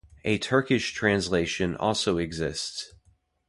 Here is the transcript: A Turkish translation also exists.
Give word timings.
A 0.25 0.39
Turkish 0.39 0.93
translation 0.93 1.75
also 1.77 2.17
exists. 2.17 2.95